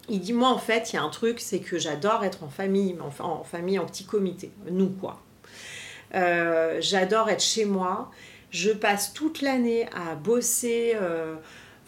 Il 0.09 0.21
dit, 0.21 0.33
moi, 0.33 0.51
en 0.51 0.59
fait, 0.59 0.93
il 0.93 0.97
y 0.97 0.99
a 0.99 1.03
un 1.03 1.09
truc, 1.11 1.41
c'est 1.41 1.61
que 1.61 1.79
j'adore 1.79 2.25
être 2.25 2.43
en 2.45 2.49
famille, 2.49 2.97
en 3.21 3.43
famille, 3.45 3.79
en 3.79 3.87
petit 3.87 4.05
comité. 4.05 4.51
Nous, 4.71 4.91
quoi. 4.91 5.21
Euh, 6.15 6.79
J'adore 6.81 7.29
être 7.29 7.43
chez 7.43 7.65
moi. 7.65 8.11
Je 8.51 8.71
passe 8.71 9.13
toute 9.13 9.43
l'année 9.43 9.87
à 9.95 10.15
bosser. 10.15 10.93
euh, 10.97 11.35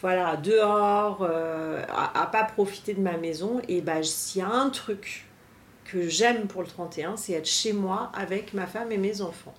voilà, 0.01 0.37
dehors, 0.37 1.27
euh, 1.29 1.83
à, 1.89 2.21
à 2.23 2.25
pas 2.27 2.43
profiter 2.43 2.93
de 2.93 3.01
ma 3.01 3.17
maison. 3.17 3.61
Et 3.67 3.81
bah, 3.81 4.01
s'il 4.03 4.41
y 4.41 4.43
a 4.45 4.49
un 4.49 4.69
truc 4.69 5.25
que 5.85 6.07
j'aime 6.07 6.47
pour 6.47 6.61
le 6.61 6.67
31, 6.67 7.17
c'est 7.17 7.33
être 7.33 7.47
chez 7.47 7.73
moi 7.73 8.11
avec 8.13 8.53
ma 8.53 8.67
femme 8.67 8.91
et 8.91 8.97
mes 8.97 9.21
enfants. 9.21 9.55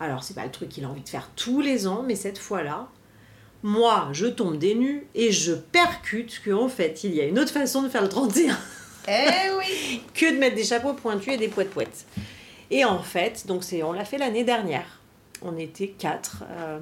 Alors, 0.00 0.22
c'est 0.24 0.34
pas 0.34 0.44
le 0.44 0.50
truc 0.50 0.70
qu'il 0.70 0.84
a 0.84 0.88
envie 0.88 1.02
de 1.02 1.08
faire 1.08 1.30
tous 1.36 1.60
les 1.60 1.86
ans, 1.86 2.02
mais 2.06 2.14
cette 2.14 2.38
fois-là, 2.38 2.88
moi, 3.62 4.08
je 4.12 4.26
tombe 4.26 4.58
des 4.58 4.74
nues 4.74 5.06
et 5.14 5.32
je 5.32 5.52
percute 5.52 6.40
qu'en 6.44 6.68
fait, 6.68 7.02
il 7.04 7.14
y 7.14 7.20
a 7.20 7.24
une 7.24 7.38
autre 7.38 7.52
façon 7.52 7.82
de 7.82 7.88
faire 7.88 8.02
le 8.02 8.08
31 8.08 8.56
Eh 9.08 9.50
oui 9.58 10.02
que 10.14 10.32
de 10.32 10.38
mettre 10.38 10.56
des 10.56 10.64
chapeaux 10.64 10.92
pointus 10.92 11.34
et 11.34 11.36
des 11.36 11.48
poètes 11.48 11.70
poètes. 11.70 12.06
Et 12.70 12.84
en 12.84 13.02
fait, 13.02 13.46
donc 13.46 13.64
c'est, 13.64 13.82
on 13.82 13.92
l'a 13.92 14.04
fait 14.04 14.18
l'année 14.18 14.44
dernière. 14.44 15.00
On 15.42 15.56
était 15.56 15.88
quatre 15.88 16.44
euh, 16.50 16.78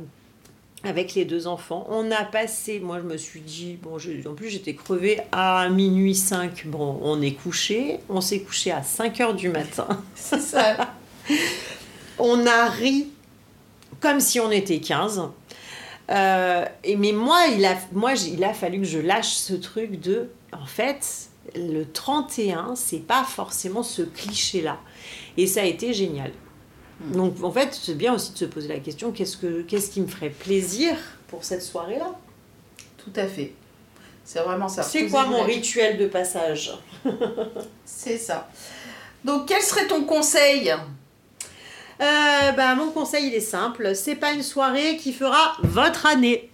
avec 0.83 1.15
les 1.15 1.25
deux 1.25 1.47
enfants. 1.47 1.87
On 1.91 2.11
a 2.11 2.25
passé, 2.25 2.81
moi 2.81 2.99
je 3.01 3.05
me 3.05 3.17
suis 3.17 3.41
dit, 3.41 3.79
bon, 3.83 3.99
je- 3.99 4.27
en 4.29 4.35
plus 4.35 4.49
j'étais 4.51 4.75
crevée 4.75 5.21
à 5.33 5.69
minuit 5.69 6.15
5. 6.15 6.67
Bon, 6.67 6.99
on 7.03 7.21
est 7.21 7.33
couché. 7.33 7.99
On 8.09 8.21
s'est 8.21 8.41
couché 8.41 8.71
à 8.73 8.83
5 8.83 9.21
heures 9.21 9.35
du 9.35 9.49
matin. 9.49 9.87
C'est 10.15 10.41
ça. 10.41 10.95
On 12.19 12.47
a 12.47 12.69
ri 12.69 13.09
comme 14.01 14.21
si 14.21 14.39
on 14.39 14.51
était 14.51 14.79
15. 14.79 15.23
Euh, 16.11 16.65
et 16.83 16.97
mais 16.97 17.13
moi, 17.13 17.47
il 17.47 17.65
a, 17.65 17.77
moi, 17.93 18.13
il 18.15 18.43
a 18.45 18.53
fallu 18.53 18.79
que 18.81 18.85
je 18.85 18.99
lâche 18.99 19.35
ce 19.35 19.55
truc 19.55 20.01
de, 20.01 20.29
en 20.53 20.67
fait, 20.67 21.29
le 21.55 21.85
31, 21.85 22.75
c'est 22.77 22.99
pas 22.99 23.25
forcément 23.25 23.83
ce 23.83 24.03
cliché-là. 24.03 24.79
Et 25.37 25.47
ça 25.47 25.63
a 25.63 25.65
été 25.65 25.93
génial. 25.93 26.33
Donc, 27.01 27.43
en 27.43 27.51
fait, 27.51 27.77
c'est 27.81 27.97
bien 27.97 28.15
aussi 28.15 28.33
de 28.33 28.39
se 28.39 28.45
poser 28.45 28.69
la 28.69 28.79
question 28.79 29.13
qu'est-ce, 29.13 29.37
que, 29.37 29.63
qu'est-ce 29.63 29.91
qui 29.91 30.01
me 30.01 30.07
ferait 30.07 30.31
plaisir 30.31 30.97
pour 31.29 31.45
cette 31.45 31.63
soirée-là? 31.63 32.13
Tout 32.99 33.13
à 33.17 33.27
fait. 33.27 33.53
C'est 34.25 34.41
vraiment 34.41 34.69
ça. 34.69 34.83
C'est 34.83 35.09
quoi 35.09 35.27
mon 35.27 35.43
rituel 35.43 35.99
de 35.99 36.07
passage? 36.07 36.73
C'est 37.85 38.17
ça. 38.17 38.49
Donc, 39.25 39.47
quel 39.47 39.61
serait 39.61 39.87
ton 39.87 40.05
conseil? 40.05 40.73
Euh, 42.01 42.53
bah, 42.53 42.75
mon 42.75 42.91
conseil, 42.91 43.29
il 43.29 43.35
est 43.35 43.41
simple. 43.41 43.95
C'est 43.95 44.17
pas 44.17 44.33
une 44.33 44.43
soirée 44.43 44.97
qui 44.97 45.13
fera 45.13 45.55
votre 45.63 46.07
année. 46.07 46.51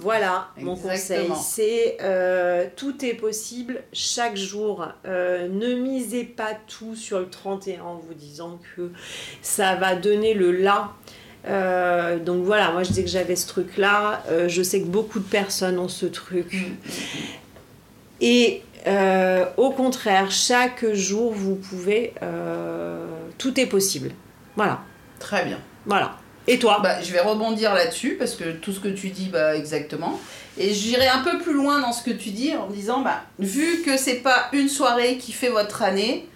Voilà, 0.00 0.48
mon 0.60 0.76
conseil, 0.76 1.28
c'est 1.42 1.96
euh, 2.02 2.66
tout 2.76 3.04
est 3.04 3.14
possible 3.14 3.82
chaque 3.92 4.36
jour. 4.36 4.86
Euh, 5.06 5.48
ne 5.48 5.74
misez 5.74 6.22
pas 6.22 6.52
tout 6.68 6.94
sur 6.94 7.18
le 7.18 7.28
31 7.28 7.82
en 7.82 7.96
vous 7.96 8.14
disant 8.14 8.60
que 8.76 8.92
ça 9.42 9.74
va 9.74 9.96
donner 9.96 10.34
le 10.34 10.52
là. 10.52 10.92
Euh, 11.46 12.18
donc 12.20 12.44
voilà, 12.44 12.70
moi 12.70 12.84
je 12.84 12.92
dis 12.92 13.02
que 13.02 13.10
j'avais 13.10 13.34
ce 13.34 13.48
truc-là. 13.48 14.22
Je 14.46 14.62
sais 14.62 14.80
que 14.80 14.86
beaucoup 14.86 15.18
de 15.18 15.28
personnes 15.28 15.80
ont 15.80 15.88
ce 15.88 16.06
truc. 16.06 16.72
Et 18.20 18.62
euh, 18.86 19.46
au 19.56 19.70
contraire, 19.70 20.30
chaque 20.30 20.92
jour, 20.92 21.32
vous 21.32 21.56
pouvez... 21.56 22.14
tout 23.36 23.58
est 23.58 23.66
possible. 23.66 24.12
Voilà, 24.58 24.80
Très 25.20 25.44
bien. 25.44 25.58
voilà. 25.86 26.16
Et 26.48 26.58
toi? 26.58 26.80
Bah, 26.82 27.00
je 27.00 27.12
vais 27.12 27.20
rebondir 27.20 27.74
là-dessus 27.74 28.16
parce 28.18 28.34
que 28.34 28.50
tout 28.50 28.72
ce 28.72 28.80
que 28.80 28.88
tu 28.88 29.10
dis, 29.10 29.26
bah, 29.28 29.54
exactement. 29.54 30.18
Et 30.58 30.74
j'irai 30.74 31.06
un 31.06 31.20
peu 31.20 31.38
plus 31.38 31.52
loin 31.52 31.78
dans 31.80 31.92
ce 31.92 32.02
que 32.02 32.10
tu 32.10 32.30
dis 32.30 32.56
en 32.56 32.66
disant, 32.66 33.02
bah, 33.02 33.22
vu 33.38 33.82
que 33.84 33.96
c'est 33.96 34.16
pas 34.16 34.48
une 34.52 34.68
soirée 34.68 35.16
qui 35.18 35.30
fait 35.30 35.50
votre 35.50 35.82
année, 35.82 36.28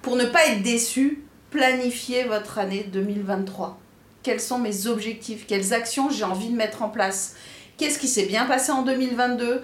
pour 0.00 0.16
ne 0.16 0.24
pas 0.24 0.46
être 0.46 0.62
déçu, 0.62 1.22
planifiez 1.50 2.24
votre 2.24 2.58
année 2.58 2.88
2023. 2.90 3.78
Quels 4.22 4.40
sont 4.40 4.58
mes 4.58 4.86
objectifs? 4.86 5.44
Quelles 5.46 5.74
actions 5.74 6.08
j'ai 6.08 6.24
envie 6.24 6.48
de 6.48 6.56
mettre 6.56 6.82
en 6.82 6.88
place? 6.88 7.34
Qu'est-ce 7.76 7.98
qui 7.98 8.08
s'est 8.08 8.24
bien 8.24 8.46
passé 8.46 8.72
en 8.72 8.82
2022 8.82 9.62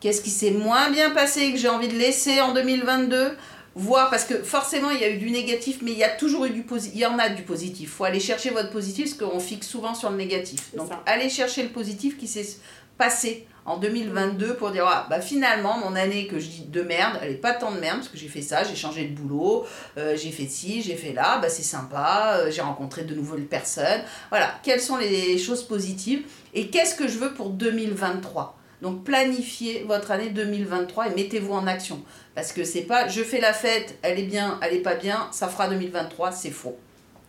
Qu'est-ce 0.00 0.20
qui 0.20 0.30
s'est 0.30 0.50
moins 0.50 0.90
bien 0.90 1.10
passé 1.10 1.42
et 1.42 1.52
que 1.52 1.58
j'ai 1.58 1.68
envie 1.68 1.86
de 1.86 1.96
laisser 1.96 2.40
en 2.40 2.52
2022 2.54 3.36
voir 3.74 4.10
parce 4.10 4.24
que 4.24 4.42
forcément 4.42 4.90
il 4.90 5.00
y 5.00 5.04
a 5.04 5.10
eu 5.10 5.18
du 5.18 5.30
négatif 5.30 5.78
mais 5.82 5.92
il 5.92 5.98
y 5.98 6.04
a 6.04 6.10
toujours 6.10 6.44
eu 6.44 6.50
du 6.50 6.62
positif 6.62 6.94
il 6.94 7.00
y 7.00 7.06
en 7.06 7.18
a 7.18 7.28
du 7.28 7.42
positif. 7.42 7.94
Faut 7.94 8.04
aller 8.04 8.20
chercher 8.20 8.50
votre 8.50 8.70
positif 8.70 9.16
parce 9.16 9.30
qu'on 9.30 9.40
fixe 9.40 9.66
souvent 9.66 9.94
sur 9.94 10.10
le 10.10 10.16
négatif. 10.16 10.74
Donc 10.74 10.88
ça. 10.88 11.02
allez 11.06 11.28
chercher 11.28 11.62
le 11.62 11.70
positif 11.70 12.18
qui 12.18 12.28
s'est 12.28 12.58
passé 12.98 13.46
en 13.64 13.76
2022 13.78 14.54
pour 14.54 14.70
dire 14.70 14.84
ah, 14.86 15.06
bah 15.08 15.20
finalement 15.20 15.78
mon 15.78 15.94
année 15.94 16.26
que 16.26 16.38
je 16.38 16.48
dis 16.48 16.64
de 16.68 16.82
merde 16.82 17.18
elle 17.22 17.30
est 17.30 17.36
pas 17.36 17.52
tant 17.52 17.70
de 17.72 17.78
merde 17.78 17.98
parce 17.98 18.08
que 18.08 18.18
j'ai 18.18 18.28
fait 18.28 18.42
ça 18.42 18.64
j'ai 18.64 18.74
changé 18.74 19.04
de 19.04 19.14
boulot 19.14 19.64
euh, 19.96 20.16
j'ai 20.16 20.30
fait 20.30 20.46
ci 20.46 20.82
j'ai 20.82 20.96
fait 20.96 21.12
là 21.12 21.38
bah 21.38 21.48
c'est 21.48 21.62
sympa 21.62 22.38
euh, 22.38 22.50
j'ai 22.50 22.60
rencontré 22.60 23.04
de 23.04 23.14
nouvelles 23.14 23.46
personnes. 23.46 24.02
Voilà. 24.30 24.58
Quelles 24.62 24.80
sont 24.80 24.96
les 24.96 25.38
choses 25.38 25.62
positives 25.62 26.24
et 26.54 26.68
qu'est-ce 26.68 26.94
que 26.94 27.08
je 27.08 27.18
veux 27.18 27.32
pour 27.32 27.50
2023 27.50 28.58
donc 28.82 29.04
planifiez 29.04 29.84
votre 29.84 30.10
année 30.10 30.30
2023 30.30 31.06
et 31.06 31.14
mettez-vous 31.14 31.52
en 31.52 31.68
action. 31.68 32.02
Parce 32.34 32.52
que 32.52 32.64
c'est 32.64 32.82
pas 32.82 33.06
je 33.06 33.22
fais 33.22 33.40
la 33.40 33.52
fête, 33.52 33.96
elle 34.02 34.18
est 34.18 34.24
bien, 34.24 34.58
elle 34.60 34.74
est 34.74 34.80
pas 34.82 34.96
bien, 34.96 35.28
ça 35.30 35.48
fera 35.48 35.68
2023, 35.68 36.32
c'est 36.32 36.50
faux. 36.50 36.76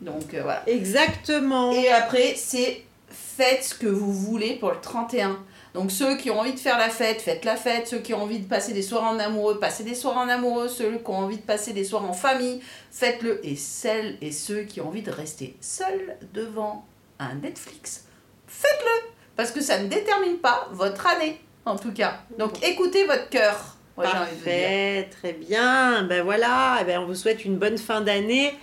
Donc 0.01 0.33
euh, 0.33 0.41
voilà. 0.41 0.63
Exactement. 0.67 1.71
Et 1.71 1.89
après, 1.89 2.33
c'est 2.35 2.83
faites 3.07 3.63
ce 3.63 3.75
que 3.75 3.87
vous 3.87 4.11
voulez 4.11 4.55
pour 4.55 4.71
le 4.71 4.81
31. 4.81 5.39
Donc 5.75 5.91
ceux 5.91 6.17
qui 6.17 6.31
ont 6.31 6.39
envie 6.39 6.53
de 6.53 6.59
faire 6.59 6.79
la 6.79 6.89
fête, 6.89 7.21
faites 7.21 7.45
la 7.45 7.55
fête. 7.55 7.87
Ceux 7.87 7.99
qui 7.99 8.15
ont 8.15 8.23
envie 8.23 8.39
de 8.39 8.47
passer 8.47 8.73
des 8.73 8.81
soirées 8.81 9.15
en 9.15 9.19
amoureux, 9.19 9.59
passez 9.59 9.83
des 9.83 9.95
soirées 9.95 10.19
en 10.19 10.29
amoureux. 10.29 10.67
Ceux 10.67 10.97
qui 10.97 11.09
ont 11.09 11.19
envie 11.19 11.37
de 11.37 11.43
passer 11.43 11.73
des 11.73 11.83
soirées 11.83 12.07
en 12.07 12.13
famille, 12.13 12.61
faites-le. 12.91 13.45
Et 13.45 13.55
celles 13.55 14.17
et 14.21 14.31
ceux 14.31 14.63
qui 14.63 14.81
ont 14.81 14.87
envie 14.87 15.03
de 15.03 15.11
rester 15.11 15.55
seuls 15.61 16.17
devant 16.33 16.85
un 17.19 17.35
Netflix, 17.35 18.05
faites-le. 18.47 19.13
Parce 19.35 19.51
que 19.51 19.61
ça 19.61 19.79
ne 19.79 19.87
détermine 19.87 20.37
pas 20.37 20.67
votre 20.71 21.07
année, 21.07 21.39
en 21.65 21.75
tout 21.75 21.91
cas. 21.91 22.19
Donc 22.37 22.63
écoutez 22.63 23.05
votre 23.05 23.29
cœur. 23.29 23.77
Parfait, 23.95 25.07
très 25.11 25.33
bien. 25.33 26.03
Ben 26.03 26.23
voilà, 26.23 26.79
eh 26.81 26.83
ben, 26.83 26.99
on 26.99 27.05
vous 27.05 27.13
souhaite 27.13 27.45
une 27.45 27.57
bonne 27.57 27.77
fin 27.77 28.01
d'année. 28.01 28.53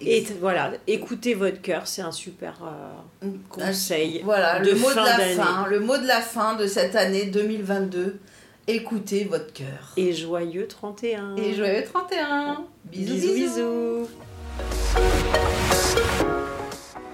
Et 0.00 0.26
voilà, 0.40 0.72
écoutez 0.88 1.34
votre 1.34 1.60
cœur, 1.60 1.86
c'est 1.86 2.02
un 2.02 2.10
super 2.10 2.54
euh, 2.64 3.28
conseil. 3.48 4.22
Voilà, 4.24 4.58
de 4.58 4.70
le 4.70 4.74
mot 4.74 4.90
de 4.90 4.96
la 4.96 5.44
fin, 5.44 5.66
le 5.68 5.78
mot 5.78 5.96
de 5.96 6.06
la 6.06 6.20
fin 6.20 6.56
de 6.56 6.66
cette 6.66 6.96
année 6.96 7.26
2022. 7.26 8.18
Écoutez 8.66 9.24
votre 9.24 9.52
cœur. 9.52 9.92
Et 9.96 10.12
joyeux 10.12 10.66
31. 10.66 11.36
Et 11.36 11.54
joyeux 11.54 11.84
31. 11.84 12.64
Bisous, 12.84 13.14
bisous. 13.14 13.34
bisous. 13.34 13.34
bisous. 13.34 14.08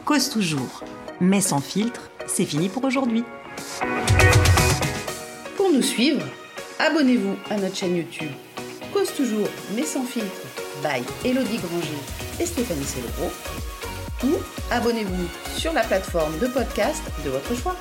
Cause 0.04 0.30
toujours, 0.30 0.84
mais 1.20 1.42
sans 1.42 1.60
filtre, 1.60 2.10
c'est 2.28 2.44
fini 2.44 2.68
pour 2.68 2.84
aujourd'hui. 2.84 3.24
Pour 5.56 5.72
nous 5.72 5.82
suivre, 5.82 6.22
abonnez-vous 6.78 7.34
à 7.50 7.56
notre 7.56 7.76
chaîne 7.76 7.96
YouTube 7.96 8.30
Cause 8.92 9.12
toujours 9.14 9.48
mais 9.74 9.82
sans 9.82 10.04
filtre 10.04 10.28
by 10.82 11.02
Elodie 11.28 11.58
Granger 11.58 11.98
et 12.40 12.46
Stéphanie 12.46 12.84
Célébro 12.84 13.30
ou 14.24 14.30
abonnez-vous 14.70 15.28
sur 15.56 15.72
la 15.72 15.82
plateforme 15.82 16.38
de 16.38 16.46
podcast 16.46 17.02
de 17.24 17.30
votre 17.30 17.54
choix. 17.54 17.76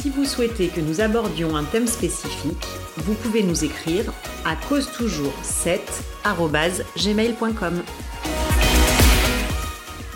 Si 0.00 0.10
vous 0.10 0.24
souhaitez 0.24 0.68
que 0.68 0.80
nous 0.80 1.00
abordions 1.00 1.56
un 1.56 1.64
thème 1.64 1.86
spécifique, 1.86 2.66
vous 2.96 3.14
pouvez 3.14 3.42
nous 3.42 3.64
écrire 3.64 4.12
à 4.46 4.56
cause 4.68 4.90
toujours 4.92 5.32
7gmail.com. 5.44 7.82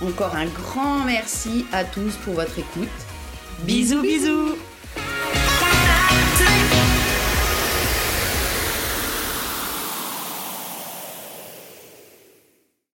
Encore 0.06 0.36
un 0.36 0.46
grand 0.46 1.02
merci 1.06 1.64
à 1.72 1.82
tous 1.82 2.16
pour 2.24 2.34
votre 2.34 2.58
écoute. 2.58 2.88
Bisous, 3.60 4.02
bisous. 4.02 4.56